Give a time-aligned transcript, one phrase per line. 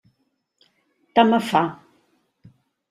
[1.19, 1.65] Tant me fa.